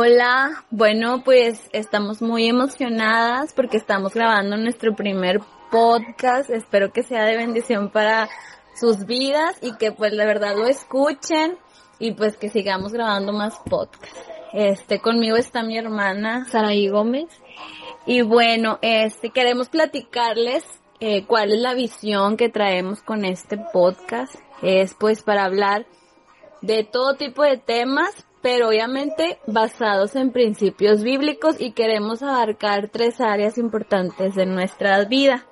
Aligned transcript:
Hola, 0.00 0.64
bueno, 0.70 1.24
pues 1.24 1.60
estamos 1.72 2.22
muy 2.22 2.46
emocionadas 2.46 3.52
porque 3.52 3.78
estamos 3.78 4.14
grabando 4.14 4.56
nuestro 4.56 4.94
primer 4.94 5.40
podcast. 5.72 6.50
Espero 6.50 6.92
que 6.92 7.02
sea 7.02 7.24
de 7.24 7.36
bendición 7.36 7.90
para 7.90 8.28
sus 8.76 9.06
vidas 9.06 9.58
y 9.60 9.76
que 9.76 9.90
pues 9.90 10.12
la 10.12 10.24
verdad 10.24 10.54
lo 10.56 10.68
escuchen 10.68 11.58
y 11.98 12.12
pues 12.12 12.36
que 12.36 12.48
sigamos 12.48 12.92
grabando 12.92 13.32
más 13.32 13.58
podcasts. 13.68 14.24
Este, 14.52 15.00
conmigo 15.00 15.36
está 15.36 15.64
mi 15.64 15.76
hermana 15.76 16.44
Saraí 16.44 16.86
Gómez. 16.86 17.26
Y 18.06 18.22
bueno, 18.22 18.78
este, 18.82 19.30
queremos 19.30 19.68
platicarles 19.68 20.64
eh, 21.00 21.24
cuál 21.26 21.50
es 21.50 21.58
la 21.58 21.74
visión 21.74 22.36
que 22.36 22.48
traemos 22.48 23.02
con 23.02 23.24
este 23.24 23.58
podcast. 23.72 24.36
Es 24.62 24.94
pues 24.94 25.24
para 25.24 25.44
hablar 25.44 25.86
de 26.60 26.84
todo 26.84 27.14
tipo 27.14 27.42
de 27.42 27.56
temas, 27.56 28.27
pero 28.42 28.68
obviamente 28.68 29.38
basados 29.46 30.16
en 30.16 30.30
principios 30.30 31.02
bíblicos 31.02 31.56
y 31.60 31.72
queremos 31.72 32.22
abarcar 32.22 32.88
tres 32.88 33.20
áreas 33.20 33.58
importantes 33.58 34.34
de 34.34 34.46
nuestra 34.46 35.04
vida. 35.04 35.44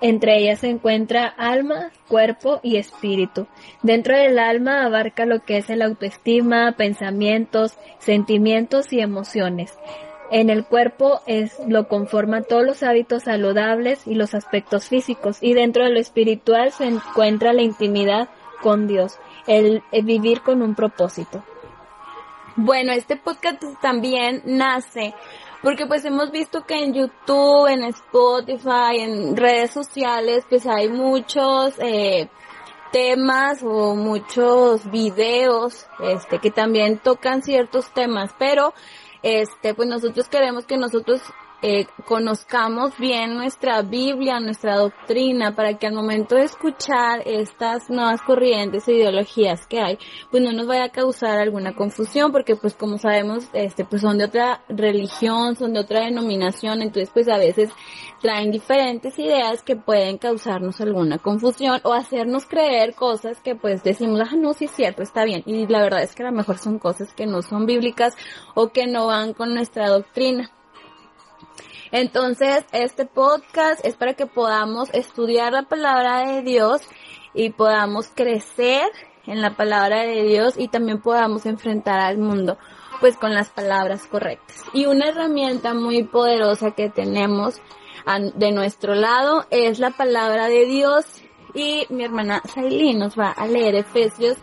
Entre 0.00 0.38
ellas 0.38 0.60
se 0.60 0.70
encuentra 0.70 1.26
alma, 1.26 1.90
cuerpo 2.08 2.60
y 2.62 2.76
espíritu. 2.76 3.46
Dentro 3.82 4.16
del 4.16 4.38
alma 4.38 4.86
abarca 4.86 5.26
lo 5.26 5.40
que 5.40 5.58
es 5.58 5.68
el 5.68 5.82
autoestima, 5.82 6.72
pensamientos, 6.72 7.76
sentimientos 7.98 8.94
y 8.94 9.00
emociones. 9.00 9.78
En 10.30 10.48
el 10.48 10.64
cuerpo 10.64 11.20
es 11.26 11.58
lo 11.66 11.88
conforma 11.88 12.42
todos 12.42 12.64
los 12.64 12.82
hábitos 12.82 13.24
saludables 13.24 14.06
y 14.06 14.14
los 14.14 14.34
aspectos 14.34 14.88
físicos. 14.88 15.38
Y 15.42 15.52
dentro 15.52 15.84
de 15.84 15.90
lo 15.90 15.98
espiritual 15.98 16.72
se 16.72 16.86
encuentra 16.86 17.52
la 17.52 17.62
intimidad 17.62 18.28
con 18.62 18.86
Dios, 18.86 19.18
el, 19.46 19.82
el 19.92 20.04
vivir 20.04 20.40
con 20.40 20.62
un 20.62 20.74
propósito. 20.74 21.44
Bueno, 22.62 22.92
este 22.92 23.16
podcast 23.16 23.62
también 23.80 24.42
nace 24.44 25.14
porque 25.62 25.86
pues 25.86 26.04
hemos 26.04 26.30
visto 26.30 26.66
que 26.66 26.84
en 26.84 26.92
YouTube, 26.92 27.68
en 27.68 27.84
Spotify, 27.84 28.98
en 28.98 29.34
redes 29.34 29.70
sociales, 29.70 30.44
pues 30.46 30.66
hay 30.66 30.90
muchos 30.90 31.72
eh, 31.78 32.28
temas 32.92 33.62
o 33.62 33.94
muchos 33.94 34.90
videos, 34.90 35.86
este, 36.00 36.38
que 36.38 36.50
también 36.50 36.98
tocan 36.98 37.42
ciertos 37.42 37.94
temas, 37.94 38.30
pero 38.38 38.74
este, 39.22 39.72
pues 39.72 39.88
nosotros 39.88 40.28
queremos 40.28 40.66
que 40.66 40.76
nosotros 40.76 41.22
eh, 41.62 41.86
conozcamos 42.06 42.96
bien 42.98 43.34
nuestra 43.34 43.82
Biblia, 43.82 44.40
nuestra 44.40 44.76
doctrina, 44.76 45.54
para 45.54 45.78
que 45.78 45.86
al 45.86 45.92
momento 45.92 46.34
de 46.36 46.44
escuchar 46.44 47.22
estas 47.26 47.90
nuevas 47.90 48.22
corrientes 48.22 48.88
e 48.88 48.94
ideologías 48.94 49.66
que 49.66 49.80
hay, 49.80 49.98
pues 50.30 50.42
no 50.42 50.52
nos 50.52 50.66
vaya 50.66 50.84
a 50.84 50.88
causar 50.88 51.38
alguna 51.38 51.74
confusión, 51.74 52.32
porque 52.32 52.56
pues 52.56 52.74
como 52.74 52.96
sabemos, 52.96 53.48
este, 53.52 53.84
pues 53.84 54.00
son 54.02 54.18
de 54.18 54.24
otra 54.24 54.62
religión, 54.68 55.54
son 55.56 55.74
de 55.74 55.80
otra 55.80 56.04
denominación, 56.04 56.80
entonces 56.80 57.10
pues 57.12 57.28
a 57.28 57.36
veces 57.36 57.70
traen 58.22 58.50
diferentes 58.50 59.18
ideas 59.18 59.62
que 59.62 59.76
pueden 59.76 60.18
causarnos 60.18 60.80
alguna 60.80 61.18
confusión 61.18 61.80
o 61.84 61.92
hacernos 61.92 62.46
creer 62.46 62.94
cosas 62.94 63.40
que 63.40 63.54
pues 63.54 63.82
decimos, 63.82 64.20
ah, 64.20 64.34
no, 64.36 64.54
sí 64.54 64.66
es 64.66 64.70
cierto, 64.70 65.02
está 65.02 65.24
bien. 65.24 65.42
Y 65.46 65.66
la 65.66 65.82
verdad 65.82 66.02
es 66.02 66.14
que 66.14 66.22
a 66.22 66.30
lo 66.30 66.36
mejor 66.36 66.58
son 66.58 66.78
cosas 66.78 67.12
que 67.14 67.26
no 67.26 67.42
son 67.42 67.66
bíblicas 67.66 68.16
o 68.54 68.68
que 68.68 68.86
no 68.86 69.06
van 69.06 69.34
con 69.34 69.54
nuestra 69.54 69.88
doctrina. 69.88 70.50
Entonces, 71.92 72.64
este 72.72 73.04
podcast 73.04 73.84
es 73.84 73.96
para 73.96 74.14
que 74.14 74.26
podamos 74.26 74.88
estudiar 74.92 75.52
la 75.52 75.62
palabra 75.62 76.26
de 76.26 76.42
Dios 76.42 76.82
y 77.34 77.50
podamos 77.50 78.08
crecer 78.14 78.82
en 79.26 79.42
la 79.42 79.56
palabra 79.56 80.02
de 80.02 80.22
Dios 80.22 80.54
y 80.56 80.68
también 80.68 81.00
podamos 81.00 81.46
enfrentar 81.46 82.00
al 82.00 82.18
mundo 82.18 82.58
pues 83.00 83.16
con 83.16 83.34
las 83.34 83.48
palabras 83.50 84.06
correctas. 84.06 84.62
Y 84.72 84.86
una 84.86 85.08
herramienta 85.08 85.74
muy 85.74 86.04
poderosa 86.04 86.72
que 86.72 86.90
tenemos 86.90 87.60
de 88.34 88.52
nuestro 88.52 88.94
lado 88.94 89.46
es 89.50 89.78
la 89.78 89.90
palabra 89.90 90.48
de 90.48 90.66
Dios 90.66 91.04
y 91.54 91.86
mi 91.90 92.04
hermana 92.04 92.42
Sailí 92.52 92.94
nos 92.94 93.18
va 93.18 93.30
a 93.30 93.46
leer 93.46 93.74
Efesios 93.74 94.36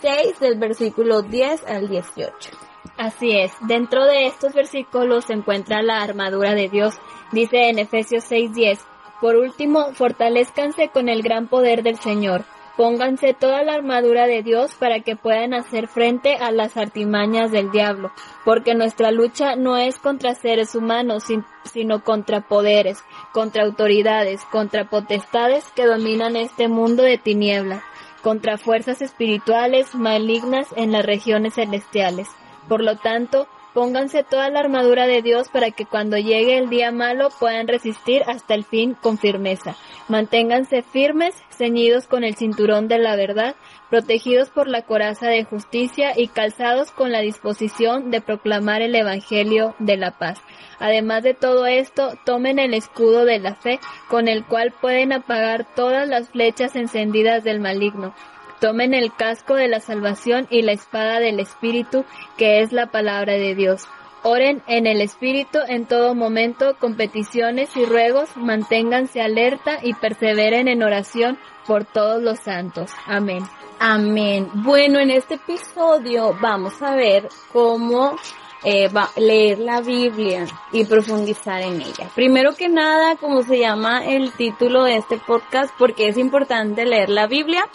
6 0.00 0.40
del 0.40 0.58
versículo 0.58 1.22
10 1.22 1.64
al 1.66 1.88
18. 1.88 2.71
Así 2.96 3.32
es, 3.32 3.52
dentro 3.62 4.04
de 4.04 4.26
estos 4.26 4.52
versículos 4.52 5.26
se 5.26 5.34
encuentra 5.34 5.82
la 5.82 6.02
armadura 6.02 6.54
de 6.54 6.68
Dios. 6.68 6.98
Dice 7.32 7.68
en 7.68 7.78
Efesios 7.78 8.24
6:10, 8.24 8.78
por 9.20 9.36
último, 9.36 9.92
fortalezcanse 9.94 10.88
con 10.88 11.08
el 11.08 11.22
gran 11.22 11.46
poder 11.46 11.82
del 11.82 11.98
Señor. 11.98 12.44
Pónganse 12.76 13.34
toda 13.34 13.62
la 13.62 13.74
armadura 13.74 14.26
de 14.26 14.42
Dios 14.42 14.74
para 14.74 15.00
que 15.00 15.14
puedan 15.14 15.54
hacer 15.54 15.86
frente 15.88 16.36
a 16.36 16.50
las 16.50 16.76
artimañas 16.76 17.52
del 17.52 17.70
diablo, 17.70 18.10
porque 18.44 18.74
nuestra 18.74 19.12
lucha 19.12 19.56
no 19.56 19.76
es 19.76 19.98
contra 19.98 20.34
seres 20.34 20.74
humanos, 20.74 21.24
sino 21.64 22.02
contra 22.02 22.40
poderes, 22.40 23.04
contra 23.32 23.62
autoridades, 23.62 24.44
contra 24.46 24.88
potestades 24.88 25.70
que 25.76 25.86
dominan 25.86 26.34
este 26.34 26.66
mundo 26.66 27.02
de 27.02 27.18
tinieblas, 27.18 27.84
contra 28.22 28.58
fuerzas 28.58 29.02
espirituales 29.02 29.94
malignas 29.94 30.66
en 30.74 30.92
las 30.92 31.04
regiones 31.04 31.54
celestiales. 31.54 32.28
Por 32.68 32.82
lo 32.82 32.96
tanto, 32.96 33.48
pónganse 33.74 34.22
toda 34.22 34.50
la 34.50 34.60
armadura 34.60 35.06
de 35.06 35.22
Dios 35.22 35.48
para 35.48 35.70
que 35.70 35.86
cuando 35.86 36.16
llegue 36.16 36.58
el 36.58 36.68
día 36.68 36.92
malo 36.92 37.30
puedan 37.38 37.68
resistir 37.68 38.22
hasta 38.26 38.54
el 38.54 38.64
fin 38.64 38.94
con 38.94 39.18
firmeza. 39.18 39.76
Manténganse 40.08 40.82
firmes, 40.82 41.34
ceñidos 41.50 42.06
con 42.06 42.24
el 42.24 42.34
cinturón 42.34 42.88
de 42.88 42.98
la 42.98 43.16
verdad, 43.16 43.54
protegidos 43.88 44.50
por 44.50 44.68
la 44.68 44.82
coraza 44.82 45.28
de 45.28 45.44
justicia 45.44 46.12
y 46.16 46.28
calzados 46.28 46.90
con 46.90 47.12
la 47.12 47.20
disposición 47.20 48.10
de 48.10 48.20
proclamar 48.20 48.82
el 48.82 48.94
Evangelio 48.94 49.74
de 49.78 49.96
la 49.96 50.12
paz. 50.18 50.40
Además 50.78 51.22
de 51.22 51.34
todo 51.34 51.66
esto, 51.66 52.14
tomen 52.24 52.58
el 52.58 52.74
escudo 52.74 53.24
de 53.24 53.38
la 53.38 53.54
fe, 53.54 53.78
con 54.08 54.28
el 54.28 54.44
cual 54.44 54.72
pueden 54.80 55.12
apagar 55.12 55.66
todas 55.76 56.08
las 56.08 56.28
flechas 56.30 56.74
encendidas 56.74 57.44
del 57.44 57.60
maligno 57.60 58.14
Tomen 58.62 58.94
el 58.94 59.12
casco 59.12 59.56
de 59.56 59.66
la 59.66 59.80
salvación 59.80 60.46
y 60.48 60.62
la 60.62 60.70
espada 60.70 61.18
del 61.18 61.40
Espíritu, 61.40 62.04
que 62.36 62.60
es 62.60 62.70
la 62.70 62.92
palabra 62.92 63.32
de 63.32 63.56
Dios. 63.56 63.88
Oren 64.22 64.62
en 64.68 64.86
el 64.86 65.00
Espíritu 65.00 65.58
en 65.66 65.84
todo 65.84 66.14
momento 66.14 66.76
con 66.78 66.94
peticiones 66.94 67.76
y 67.76 67.84
ruegos, 67.84 68.36
manténganse 68.36 69.20
alerta 69.20 69.80
y 69.82 69.94
perseveren 69.94 70.68
en 70.68 70.84
oración 70.84 71.40
por 71.66 71.84
todos 71.84 72.22
los 72.22 72.38
santos. 72.38 72.92
Amén. 73.04 73.42
Amén. 73.80 74.48
Bueno, 74.54 75.00
en 75.00 75.10
este 75.10 75.34
episodio 75.34 76.38
vamos 76.40 76.80
a 76.82 76.94
ver 76.94 77.28
cómo 77.52 78.14
eh, 78.62 78.88
leer 79.16 79.58
la 79.58 79.80
Biblia 79.80 80.46
y 80.70 80.84
profundizar 80.84 81.62
en 81.62 81.80
ella. 81.80 82.08
Primero 82.14 82.54
que 82.54 82.68
nada, 82.68 83.16
como 83.16 83.42
se 83.42 83.58
llama 83.58 84.06
el 84.06 84.30
título 84.30 84.84
de 84.84 84.98
este 84.98 85.18
podcast, 85.18 85.74
porque 85.76 86.06
es 86.06 86.16
importante 86.16 86.84
leer 86.84 87.08
la 87.08 87.26
Biblia 87.26 87.68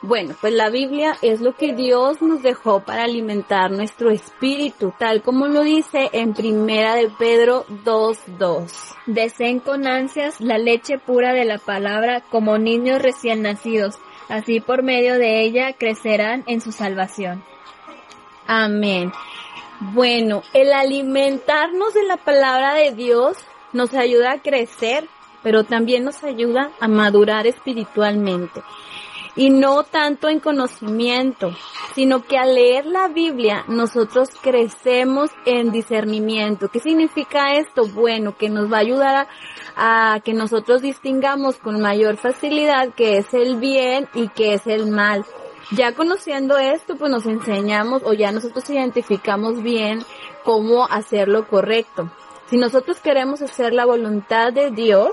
bueno, 0.00 0.36
pues 0.40 0.52
la 0.52 0.70
Biblia 0.70 1.16
es 1.22 1.40
lo 1.40 1.56
que 1.56 1.72
Dios 1.72 2.22
nos 2.22 2.40
dejó 2.40 2.80
para 2.80 3.02
alimentar 3.02 3.72
nuestro 3.72 4.10
espíritu, 4.10 4.92
tal 4.96 5.22
como 5.22 5.48
lo 5.48 5.62
dice 5.62 6.08
en 6.12 6.34
Primera 6.34 6.94
de 6.94 7.10
Pedro 7.18 7.66
2.2. 7.84 8.94
Deseen 9.06 9.58
con 9.58 9.88
ansias 9.88 10.40
la 10.40 10.56
leche 10.56 10.98
pura 10.98 11.32
de 11.32 11.44
la 11.44 11.58
palabra 11.58 12.20
como 12.20 12.58
niños 12.58 13.02
recién 13.02 13.42
nacidos, 13.42 13.98
así 14.28 14.60
por 14.60 14.84
medio 14.84 15.18
de 15.18 15.42
ella 15.42 15.72
crecerán 15.72 16.44
en 16.46 16.60
su 16.60 16.70
salvación. 16.70 17.42
Amén. 18.46 19.12
Bueno, 19.80 20.44
el 20.54 20.72
alimentarnos 20.72 21.92
de 21.94 22.04
la 22.04 22.18
palabra 22.18 22.74
de 22.74 22.92
Dios 22.92 23.36
nos 23.72 23.92
ayuda 23.94 24.32
a 24.32 24.42
crecer, 24.42 25.08
pero 25.42 25.64
también 25.64 26.04
nos 26.04 26.22
ayuda 26.22 26.70
a 26.78 26.86
madurar 26.86 27.48
espiritualmente 27.48 28.62
y 29.38 29.50
no 29.50 29.84
tanto 29.84 30.28
en 30.28 30.40
conocimiento, 30.40 31.56
sino 31.94 32.24
que 32.24 32.36
al 32.36 32.56
leer 32.56 32.86
la 32.86 33.06
Biblia 33.06 33.64
nosotros 33.68 34.30
crecemos 34.42 35.30
en 35.46 35.70
discernimiento. 35.70 36.68
¿Qué 36.68 36.80
significa 36.80 37.54
esto? 37.54 37.86
Bueno, 37.86 38.36
que 38.36 38.50
nos 38.50 38.70
va 38.70 38.78
a 38.78 38.80
ayudar 38.80 39.28
a, 39.76 40.20
que 40.24 40.34
nosotros 40.34 40.82
distingamos 40.82 41.58
con 41.58 41.80
mayor 41.80 42.16
facilidad 42.16 42.88
qué 42.96 43.18
es 43.18 43.32
el 43.32 43.58
bien 43.58 44.08
y 44.12 44.26
qué 44.28 44.54
es 44.54 44.66
el 44.66 44.90
mal. 44.90 45.24
Ya 45.70 45.94
conociendo 45.94 46.58
esto, 46.58 46.96
pues 46.96 47.12
nos 47.12 47.24
enseñamos 47.24 48.02
o 48.04 48.14
ya 48.14 48.32
nosotros 48.32 48.68
identificamos 48.68 49.62
bien 49.62 50.04
cómo 50.42 50.84
hacer 50.86 51.28
lo 51.28 51.46
correcto. 51.46 52.10
Si 52.50 52.56
nosotros 52.56 52.98
queremos 52.98 53.40
hacer 53.40 53.72
la 53.72 53.84
voluntad 53.84 54.52
de 54.52 54.72
Dios, 54.72 55.12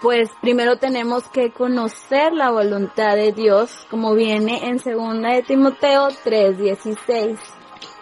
pues 0.00 0.30
primero 0.40 0.76
tenemos 0.76 1.28
que 1.28 1.50
conocer 1.50 2.32
la 2.32 2.50
voluntad 2.50 3.16
de 3.16 3.32
Dios, 3.32 3.86
como 3.90 4.14
viene 4.14 4.68
en 4.68 4.78
2 4.78 5.22
de 5.22 5.42
Timoteo 5.42 6.08
3:16. 6.24 7.38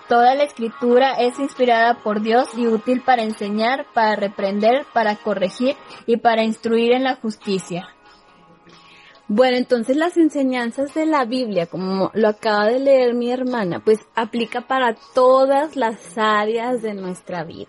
Toda 0.09 0.35
la 0.35 0.45
escritura 0.45 1.13
es 1.13 1.39
inspirada 1.39 1.95
por 1.99 2.23
Dios 2.23 2.57
y 2.57 2.67
útil 2.67 3.03
para 3.03 3.23
enseñar, 3.23 3.87
para 3.93 4.17
reprender, 4.17 4.87
para 4.95 5.17
corregir 5.17 5.77
y 6.07 6.17
para 6.17 6.45
instruir 6.45 6.93
en 6.93 7.05
la 7.05 7.17
justicia. 7.17 7.89
Bueno, 9.31 9.59
entonces 9.59 9.97
las 9.99 10.17
enseñanzas 10.17 10.95
de 10.95 11.05
la 11.05 11.27
Biblia, 11.27 11.67
como 11.67 12.11
lo 12.15 12.29
acaba 12.29 12.65
de 12.65 12.79
leer 12.79 13.13
mi 13.13 13.31
hermana, 13.31 13.81
pues 13.81 13.99
aplica 14.15 14.63
para 14.63 14.97
todas 15.15 15.77
las 15.77 16.17
áreas 16.17 16.81
de 16.81 16.95
nuestra 16.95 17.45
vida. 17.45 17.69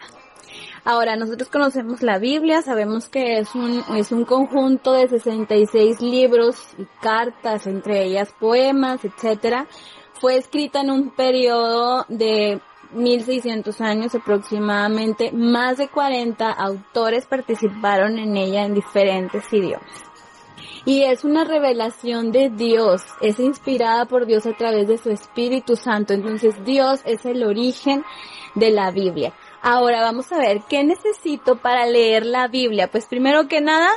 Ahora, 0.85 1.15
nosotros 1.15 1.49
conocemos 1.49 2.01
la 2.01 2.19
Biblia, 2.19 2.61
sabemos 2.61 3.09
que 3.09 3.39
es 3.39 3.53
un, 3.55 3.83
es 3.95 4.11
un 4.11 4.25
conjunto 4.25 4.93
de 4.93 5.07
66 5.07 6.01
libros 6.01 6.55
y 6.77 6.85
cartas, 7.01 7.67
entre 7.67 8.05
ellas 8.05 8.33
poemas, 8.39 9.03
etcétera. 9.03 9.67
Fue 10.13 10.37
escrita 10.37 10.81
en 10.81 10.91
un 10.91 11.11
periodo 11.11 12.05
de 12.09 12.61
1600 12.91 13.81
años 13.81 14.15
aproximadamente. 14.15 15.31
Más 15.31 15.77
de 15.77 15.87
40 15.87 16.49
autores 16.51 17.25
participaron 17.25 18.17
en 18.17 18.35
ella 18.37 18.65
en 18.65 18.73
diferentes 18.73 19.51
idiomas. 19.53 20.09
Y 20.85 21.03
es 21.03 21.23
una 21.23 21.43
revelación 21.43 22.31
de 22.31 22.49
Dios, 22.49 23.03
es 23.21 23.39
inspirada 23.39 24.05
por 24.05 24.25
Dios 24.25 24.45
a 24.45 24.53
través 24.53 24.87
de 24.87 24.97
su 24.97 25.11
Espíritu 25.11 25.75
Santo. 25.75 26.13
Entonces 26.13 26.55
Dios 26.63 27.01
es 27.05 27.25
el 27.25 27.43
origen 27.43 28.03
de 28.55 28.71
la 28.71 28.89
Biblia. 28.89 29.33
Ahora 29.61 30.01
vamos 30.01 30.31
a 30.31 30.37
ver, 30.37 30.61
¿qué 30.69 30.83
necesito 30.83 31.57
para 31.57 31.85
leer 31.85 32.25
la 32.25 32.47
Biblia? 32.47 32.87
Pues 32.89 33.05
primero 33.05 33.47
que 33.49 33.59
nada, 33.59 33.89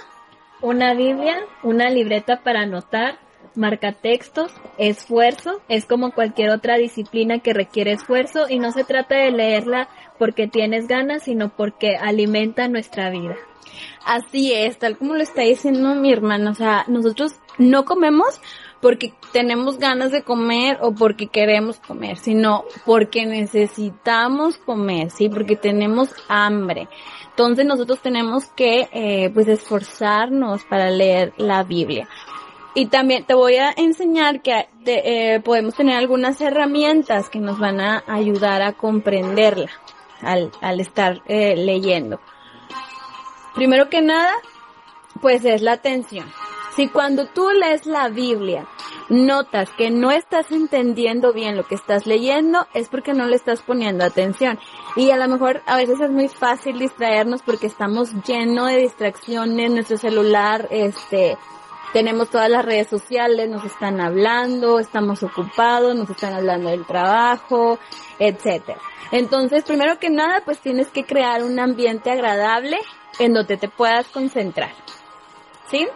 una 0.60 0.94
Biblia, 0.94 1.36
una 1.62 1.88
libreta 1.88 2.42
para 2.42 2.62
anotar, 2.62 3.20
marca 3.54 3.92
textos, 3.92 4.52
esfuerzo, 4.76 5.60
es 5.68 5.84
como 5.84 6.12
cualquier 6.12 6.50
otra 6.50 6.78
disciplina 6.78 7.38
que 7.38 7.52
requiere 7.52 7.92
esfuerzo 7.92 8.46
y 8.48 8.58
no 8.58 8.72
se 8.72 8.82
trata 8.82 9.16
de 9.16 9.30
leerla 9.30 9.88
porque 10.18 10.48
tienes 10.48 10.88
ganas, 10.88 11.22
sino 11.24 11.50
porque 11.50 11.96
alimenta 11.96 12.66
nuestra 12.66 13.10
vida. 13.10 13.36
Así 14.04 14.52
es, 14.52 14.78
tal 14.78 14.98
como 14.98 15.14
lo 15.14 15.22
está 15.22 15.42
diciendo 15.42 15.94
mi 15.94 16.12
hermana, 16.12 16.50
o 16.50 16.54
sea, 16.54 16.84
nosotros 16.88 17.36
no 17.58 17.84
comemos 17.84 18.40
porque 18.82 19.14
tenemos 19.32 19.78
ganas 19.78 20.10
de 20.10 20.24
comer 20.24 20.78
o 20.82 20.92
porque 20.92 21.28
queremos 21.28 21.78
comer, 21.78 22.18
sino 22.18 22.64
porque 22.84 23.24
necesitamos 23.24 24.58
comer, 24.58 25.10
sí, 25.10 25.28
porque 25.28 25.54
tenemos 25.54 26.10
hambre. 26.28 26.88
Entonces 27.30 27.64
nosotros 27.64 28.00
tenemos 28.00 28.46
que, 28.46 28.88
eh, 28.92 29.30
pues, 29.32 29.46
esforzarnos 29.46 30.64
para 30.64 30.90
leer 30.90 31.32
la 31.36 31.62
Biblia. 31.62 32.08
Y 32.74 32.86
también 32.86 33.24
te 33.24 33.34
voy 33.34 33.56
a 33.56 33.70
enseñar 33.70 34.42
que 34.42 34.66
eh, 34.84 35.40
podemos 35.44 35.74
tener 35.74 35.96
algunas 35.96 36.40
herramientas 36.40 37.28
que 37.30 37.38
nos 37.38 37.60
van 37.60 37.80
a 37.80 38.02
ayudar 38.08 38.62
a 38.62 38.72
comprenderla 38.72 39.70
al, 40.22 40.50
al 40.60 40.80
estar 40.80 41.22
eh, 41.28 41.54
leyendo. 41.56 42.20
Primero 43.54 43.88
que 43.88 44.02
nada, 44.02 44.32
pues 45.20 45.44
es 45.44 45.62
la 45.62 45.72
atención. 45.72 46.26
Si 46.74 46.88
cuando 46.88 47.26
tú 47.26 47.50
lees 47.50 47.84
la 47.86 48.08
Biblia 48.08 48.66
notas 49.10 49.70
que 49.76 49.90
no 49.90 50.10
estás 50.10 50.50
entendiendo 50.50 51.32
bien 51.34 51.56
lo 51.56 51.64
que 51.64 51.74
estás 51.74 52.06
leyendo, 52.06 52.66
es 52.72 52.88
porque 52.88 53.12
no 53.12 53.26
le 53.26 53.36
estás 53.36 53.60
poniendo 53.60 54.04
atención. 54.04 54.58
Y 54.96 55.10
a 55.10 55.18
lo 55.18 55.28
mejor 55.28 55.62
a 55.66 55.76
veces 55.76 56.00
es 56.00 56.10
muy 56.10 56.28
fácil 56.28 56.78
distraernos 56.78 57.42
porque 57.42 57.66
estamos 57.66 58.10
llenos 58.24 58.68
de 58.68 58.78
distracciones, 58.78 59.70
nuestro 59.70 59.98
celular, 59.98 60.66
este, 60.70 61.36
tenemos 61.92 62.30
todas 62.30 62.48
las 62.48 62.64
redes 62.64 62.88
sociales, 62.88 63.50
nos 63.50 63.64
están 63.64 64.00
hablando, 64.00 64.78
estamos 64.78 65.22
ocupados, 65.22 65.94
nos 65.94 66.08
están 66.08 66.32
hablando 66.32 66.70
del 66.70 66.86
trabajo, 66.86 67.78
etcétera. 68.18 68.78
Entonces, 69.10 69.64
primero 69.64 69.98
que 69.98 70.08
nada, 70.08 70.40
pues 70.42 70.58
tienes 70.60 70.88
que 70.88 71.04
crear 71.04 71.44
un 71.44 71.60
ambiente 71.60 72.10
agradable 72.10 72.78
en 73.18 73.34
donde 73.34 73.58
te 73.58 73.68
puedas 73.68 74.06
concentrar. 74.08 74.72
¿Sí? 75.70 75.86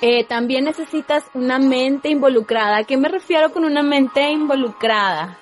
Eh, 0.00 0.24
también 0.24 0.64
necesitas 0.64 1.24
una 1.34 1.58
mente 1.58 2.08
involucrada. 2.08 2.78
¿A 2.78 2.84
qué 2.84 2.96
me 2.96 3.08
refiero 3.08 3.52
con 3.52 3.64
una 3.64 3.82
mente 3.82 4.30
involucrada? 4.30 5.38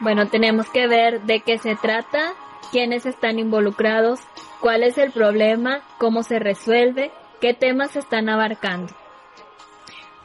Bueno, 0.00 0.28
tenemos 0.28 0.68
que 0.70 0.86
ver 0.86 1.22
de 1.22 1.40
qué 1.40 1.58
se 1.58 1.76
trata, 1.76 2.34
quiénes 2.70 3.06
están 3.06 3.38
involucrados, 3.38 4.20
cuál 4.60 4.82
es 4.82 4.98
el 4.98 5.12
problema, 5.12 5.80
cómo 5.98 6.22
se 6.22 6.38
resuelve, 6.38 7.12
qué 7.40 7.54
temas 7.54 7.92
se 7.92 8.00
están 8.00 8.28
abarcando. 8.28 8.92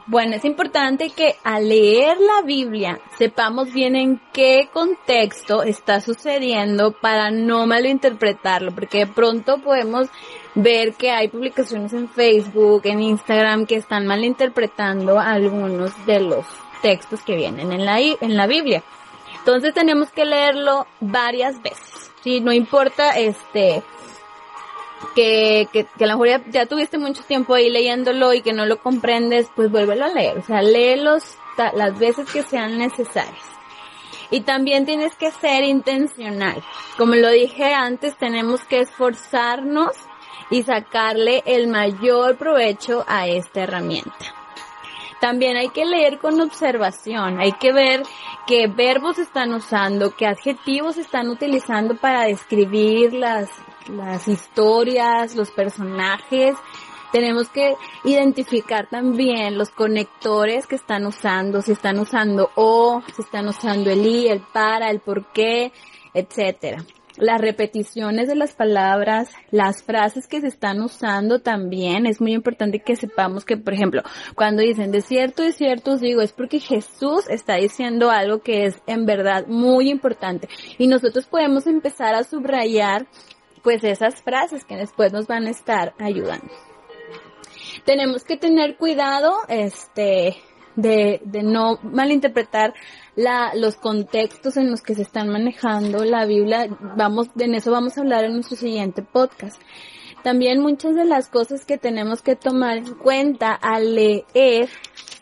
Bueno, 0.06 0.34
es 0.34 0.44
importante 0.44 1.10
que 1.10 1.36
al 1.44 1.68
leer 1.68 2.16
la 2.18 2.42
Biblia 2.42 2.98
sepamos 3.16 3.72
bien 3.72 3.94
en 3.94 4.20
qué 4.32 4.68
contexto 4.72 5.62
está 5.62 6.00
sucediendo 6.00 6.92
para 6.92 7.30
no 7.30 7.66
malinterpretarlo, 7.66 8.72
porque 8.72 9.00
de 9.00 9.06
pronto 9.06 9.58
podemos 9.58 10.08
ver 10.54 10.94
que 10.94 11.10
hay 11.10 11.28
publicaciones 11.28 11.92
en 11.92 12.08
Facebook, 12.08 12.82
en 12.84 13.02
Instagram 13.02 13.66
que 13.66 13.76
están 13.76 14.06
malinterpretando 14.06 15.20
algunos 15.20 15.92
de 16.06 16.20
los 16.20 16.46
textos 16.82 17.22
que 17.22 17.36
vienen 17.36 17.70
en 17.72 17.84
la, 17.84 18.00
en 18.00 18.36
la 18.36 18.46
Biblia. 18.46 18.82
Entonces 19.38 19.72
tenemos 19.74 20.10
que 20.10 20.24
leerlo 20.24 20.86
varias 21.00 21.62
veces. 21.62 22.10
Si 22.22 22.40
no 22.40 22.52
importa 22.52 23.18
este 23.18 23.82
que, 25.14 25.68
que, 25.72 25.86
que 25.96 26.04
a 26.04 26.06
lo 26.06 26.18
mejor 26.18 26.42
ya, 26.50 26.66
tuviste 26.66 26.98
mucho 26.98 27.22
tiempo 27.24 27.54
ahí 27.54 27.70
leyéndolo 27.70 28.32
y 28.32 28.42
que 28.42 28.52
no 28.52 28.66
lo 28.66 28.80
comprendes, 28.80 29.48
pues 29.54 29.70
vuélvelo 29.70 30.04
a 30.04 30.08
leer. 30.08 30.38
O 30.38 30.42
sea, 30.42 30.62
léelos 30.62 31.36
las 31.74 31.98
veces 31.98 32.30
que 32.30 32.42
sean 32.42 32.78
necesarias. 32.78 33.44
Y 34.30 34.42
también 34.42 34.86
tienes 34.86 35.14
que 35.16 35.30
ser 35.30 35.64
intencional. 35.64 36.62
Como 36.96 37.16
lo 37.16 37.30
dije 37.30 37.74
antes, 37.74 38.16
tenemos 38.16 38.64
que 38.64 38.80
esforzarnos 38.80 39.92
y 40.50 40.62
sacarle 40.62 41.42
el 41.46 41.66
mayor 41.66 42.36
provecho 42.36 43.04
a 43.08 43.26
esta 43.26 43.62
herramienta. 43.62 44.34
También 45.20 45.56
hay 45.56 45.68
que 45.68 45.84
leer 45.84 46.18
con 46.18 46.40
observación, 46.40 47.40
hay 47.40 47.52
que 47.52 47.72
ver 47.72 48.02
qué 48.46 48.68
verbos 48.68 49.18
están 49.18 49.52
usando, 49.52 50.16
qué 50.16 50.26
adjetivos 50.26 50.96
están 50.96 51.28
utilizando 51.28 51.94
para 51.94 52.22
describir 52.22 53.12
las, 53.12 53.50
las 53.88 54.28
historias, 54.28 55.34
los 55.34 55.50
personajes. 55.50 56.56
Tenemos 57.12 57.48
que 57.48 57.74
identificar 58.04 58.88
también 58.88 59.58
los 59.58 59.70
conectores 59.70 60.66
que 60.66 60.76
están 60.76 61.06
usando, 61.06 61.60
si 61.60 61.72
están 61.72 61.98
usando 61.98 62.50
o, 62.54 63.02
si 63.14 63.22
están 63.22 63.48
usando 63.48 63.90
el 63.90 64.06
y, 64.06 64.28
el 64.28 64.40
para, 64.52 64.90
el 64.90 65.00
por 65.00 65.32
qué, 65.32 65.72
etcétera 66.14 66.84
las 67.20 67.40
repeticiones 67.40 68.28
de 68.28 68.34
las 68.34 68.54
palabras, 68.54 69.30
las 69.50 69.82
frases 69.82 70.26
que 70.26 70.40
se 70.40 70.48
están 70.48 70.80
usando 70.80 71.40
también, 71.40 72.06
es 72.06 72.20
muy 72.20 72.32
importante 72.32 72.80
que 72.80 72.96
sepamos 72.96 73.44
que, 73.44 73.56
por 73.56 73.74
ejemplo, 73.74 74.02
cuando 74.34 74.62
dicen 74.62 74.90
de 74.90 75.02
cierto, 75.02 75.42
de 75.42 75.52
cierto 75.52 75.92
os 75.92 76.00
digo, 76.00 76.22
es 76.22 76.32
porque 76.32 76.60
Jesús 76.60 77.28
está 77.28 77.56
diciendo 77.56 78.10
algo 78.10 78.40
que 78.40 78.64
es 78.64 78.80
en 78.86 79.06
verdad 79.06 79.46
muy 79.46 79.90
importante. 79.90 80.48
Y 80.78 80.86
nosotros 80.86 81.26
podemos 81.26 81.66
empezar 81.66 82.14
a 82.14 82.24
subrayar 82.24 83.06
pues 83.62 83.84
esas 83.84 84.22
frases 84.22 84.64
que 84.64 84.76
después 84.76 85.12
nos 85.12 85.26
van 85.26 85.46
a 85.46 85.50
estar 85.50 85.94
ayudando. 85.98 86.52
Tenemos 87.84 88.24
que 88.24 88.36
tener 88.36 88.76
cuidado, 88.76 89.34
este, 89.48 90.36
de, 90.76 91.20
de 91.24 91.42
no 91.42 91.78
malinterpretar 91.82 92.74
la, 93.16 93.52
los 93.54 93.76
contextos 93.76 94.56
en 94.56 94.70
los 94.70 94.80
que 94.82 94.94
se 94.94 95.02
están 95.02 95.28
manejando 95.28 96.04
la 96.04 96.26
Biblia. 96.26 96.66
Vamos, 96.96 97.28
en 97.38 97.54
eso 97.54 97.70
vamos 97.70 97.96
a 97.96 98.00
hablar 98.00 98.24
en 98.24 98.34
nuestro 98.34 98.56
siguiente 98.56 99.02
podcast. 99.02 99.60
También 100.22 100.60
muchas 100.60 100.94
de 100.94 101.04
las 101.04 101.28
cosas 101.28 101.64
que 101.64 101.78
tenemos 101.78 102.20
que 102.22 102.36
tomar 102.36 102.78
en 102.78 102.94
cuenta 102.94 103.52
al 103.54 103.94
leer 103.94 104.68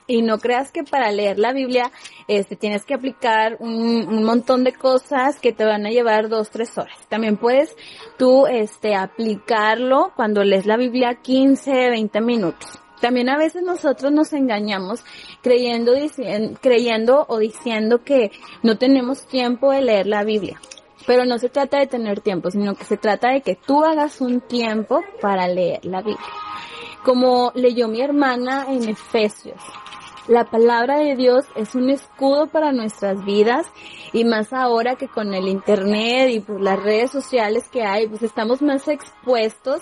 y 0.08 0.22
no 0.22 0.38
creas 0.38 0.72
que 0.72 0.82
para 0.82 1.12
leer 1.12 1.38
la 1.38 1.52
Biblia 1.52 1.92
este 2.26 2.56
tienes 2.56 2.84
que 2.84 2.94
aplicar 2.94 3.58
un, 3.60 4.08
un, 4.08 4.24
montón 4.24 4.64
de 4.64 4.72
cosas 4.72 5.38
que 5.38 5.52
te 5.52 5.64
van 5.64 5.86
a 5.86 5.90
llevar 5.90 6.28
dos 6.28 6.50
tres 6.50 6.76
horas 6.76 6.98
también 7.08 7.36
puedes 7.36 7.76
tú 8.16 8.48
este 8.48 8.96
aplicarlo 8.96 10.12
cuando 10.16 10.42
lees 10.42 10.66
la 10.66 10.76
Biblia 10.76 11.20
15 11.22 11.90
20 11.90 12.20
minutos 12.22 12.80
también 13.00 13.28
a 13.28 13.38
veces 13.38 13.62
nosotros 13.62 14.10
nos 14.12 14.32
engañamos 14.32 15.04
creyendo, 15.42 15.92
creyendo 16.60 17.26
o 17.28 17.38
diciendo 17.38 18.02
que 18.02 18.32
no 18.62 18.76
tenemos 18.76 19.26
tiempo 19.26 19.70
de 19.70 19.82
leer 19.82 20.06
la 20.06 20.24
Biblia. 20.24 20.60
Pero 21.06 21.24
no 21.24 21.38
se 21.38 21.48
trata 21.48 21.78
de 21.78 21.86
tener 21.86 22.20
tiempo, 22.20 22.50
sino 22.50 22.74
que 22.74 22.84
se 22.84 22.96
trata 22.96 23.30
de 23.30 23.40
que 23.40 23.54
tú 23.54 23.84
hagas 23.84 24.20
un 24.20 24.40
tiempo 24.40 25.02
para 25.22 25.46
leer 25.48 25.84
la 25.84 26.02
Biblia. 26.02 26.26
Como 27.04 27.52
leyó 27.54 27.88
mi 27.88 28.00
hermana 28.00 28.66
en 28.68 28.88
Efesios, 28.88 29.60
la 30.28 30.44
palabra 30.44 30.98
de 30.98 31.16
Dios 31.16 31.46
es 31.56 31.74
un 31.74 31.88
escudo 31.88 32.48
para 32.48 32.70
nuestras 32.72 33.24
vidas 33.24 33.66
y 34.12 34.24
más 34.24 34.52
ahora 34.52 34.96
que 34.96 35.08
con 35.08 35.32
el 35.32 35.48
internet 35.48 36.30
y 36.30 36.40
por 36.40 36.60
las 36.60 36.78
redes 36.78 37.10
sociales 37.10 37.68
que 37.72 37.82
hay, 37.82 38.08
pues 38.08 38.22
estamos 38.22 38.60
más 38.60 38.88
expuestos 38.88 39.80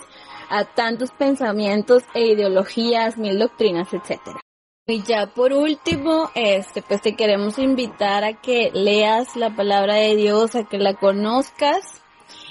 a 0.49 0.63
tantos 0.63 1.11
pensamientos 1.11 2.03
e 2.13 2.27
ideologías, 2.27 3.17
mil 3.17 3.37
doctrinas, 3.37 3.93
etcétera. 3.93 4.39
Y 4.87 5.03
ya 5.03 5.27
por 5.27 5.51
último, 5.51 6.31
este, 6.33 6.81
pues 6.81 7.01
te 7.01 7.17
queremos 7.17 7.59
invitar 7.59 8.23
a 8.23 8.39
que 8.39 8.71
leas 8.73 9.35
la 9.35 9.53
palabra 9.53 9.95
de 9.95 10.15
Dios, 10.15 10.55
a 10.55 10.63
que 10.63 10.77
la 10.77 10.93
conozcas 10.93 12.01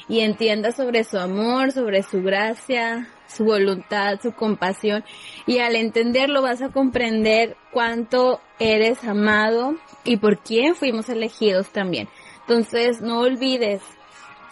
y 0.06 0.20
entiendas 0.20 0.76
sobre 0.76 1.02
su 1.04 1.18
amor, 1.18 1.72
sobre 1.72 2.02
su 2.02 2.22
gracia, 2.22 3.08
su 3.26 3.44
voluntad, 3.44 4.20
su 4.22 4.32
compasión 4.32 5.04
y 5.46 5.58
al 5.58 5.76
entenderlo 5.76 6.42
vas 6.42 6.62
a 6.62 6.70
comprender 6.70 7.56
cuánto 7.72 8.40
eres 8.58 9.04
amado 9.04 9.76
y 10.04 10.16
por 10.16 10.38
quién 10.38 10.74
fuimos 10.74 11.08
elegidos 11.08 11.68
también. 11.70 12.08
Entonces 12.40 13.00
no 13.00 13.20
olvides 13.20 13.82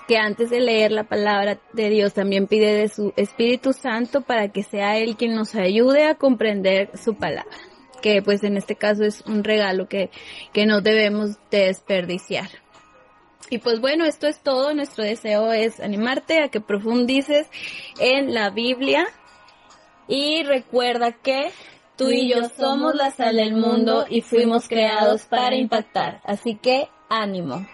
que 0.07 0.19
antes 0.19 0.51
de 0.51 0.61
leer 0.61 0.93
la 0.93 1.05
palabra 1.05 1.59
de 1.73 1.89
Dios 1.89 2.15
también 2.15 2.47
pide 2.47 2.75
de 2.75 2.89
su 2.89 3.13
Espíritu 3.17 3.73
Santo 3.73 4.21
para 4.21 4.49
que 4.49 4.63
sea 4.63 4.99
Él 4.99 5.17
quien 5.17 5.35
nos 5.35 5.55
ayude 5.55 6.05
a 6.07 6.17
comprender 6.17 6.91
su 6.97 7.15
palabra, 7.15 7.57
que 8.03 8.21
pues 8.23 8.45
en 8.45 8.57
este 8.57 8.77
caso 8.77 9.05
es 9.05 9.23
un 9.23 9.45
regalo 9.45 9.89
que, 9.89 10.11
que 10.53 10.67
no 10.67 10.81
debemos 10.81 11.39
desperdiciar. 11.51 12.64
Y 13.51 13.59
pues 13.59 13.81
bueno, 13.81 14.05
esto 14.05 14.27
es 14.27 14.41
todo. 14.41 14.75
Nuestro 14.75 15.05
deseo 15.05 15.53
es 15.53 15.81
animarte 15.81 16.43
a 16.43 16.49
que 16.49 16.61
profundices 16.61 17.47
en 17.99 18.35
la 18.35 18.51
Biblia. 18.51 19.07
Y 20.09 20.43
recuerda 20.43 21.13
que 21.13 21.51
tú 21.97 22.11
y 22.11 22.29
yo 22.29 22.49
somos 22.49 22.95
la 22.95 23.11
sal 23.11 23.37
del 23.37 23.55
mundo 23.55 24.07
y 24.09 24.21
fuimos 24.21 24.69
creados 24.69 25.23
para 25.25 25.57
impactar. 25.57 26.21
Así 26.25 26.57
que 26.57 26.89
ánimo. 27.09 27.67